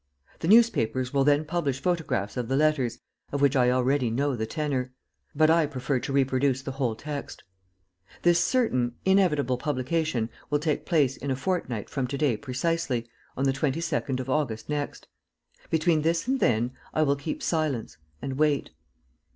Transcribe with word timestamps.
"The 0.39 0.47
newspapers 0.47 1.13
will 1.13 1.23
then 1.23 1.45
publish 1.45 1.79
photographs 1.79 2.35
of 2.35 2.47
the 2.47 2.55
letters, 2.55 2.97
of 3.31 3.39
which 3.39 3.55
I 3.55 3.69
already 3.69 4.09
know 4.09 4.35
the 4.35 4.47
tenor; 4.47 4.95
but 5.35 5.51
I 5.51 5.67
prefer 5.67 5.99
to 5.99 6.11
reproduce 6.11 6.63
the 6.63 6.71
whole 6.71 6.95
text. 6.95 7.43
"This 8.23 8.43
certain, 8.43 8.95
inevitable 9.05 9.57
publication 9.57 10.31
will 10.49 10.57
take 10.57 10.87
place 10.87 11.17
in 11.17 11.29
a 11.29 11.35
fortnight 11.35 11.87
from 11.87 12.07
to 12.07 12.17
day 12.17 12.35
precisely, 12.35 13.07
on 13.37 13.43
the 13.43 13.53
22nd 13.53 14.19
of 14.19 14.27
August 14.27 14.69
next. 14.69 15.07
"Between 15.69 16.01
this 16.01 16.27
and 16.27 16.39
then 16.39 16.71
I 16.95 17.03
will 17.03 17.15
keep 17.15 17.43
silence... 17.43 17.99
and 18.23 18.39
wait." 18.39 18.71